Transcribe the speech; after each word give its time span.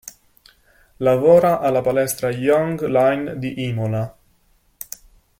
Lavora 0.97 1.59
alla 1.59 1.81
palestra 1.83 2.31
Young 2.31 2.81
Line 2.87 3.37
di 3.37 3.65
Imola. 3.67 4.17